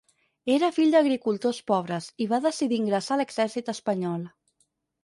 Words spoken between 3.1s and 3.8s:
a l'exèrcit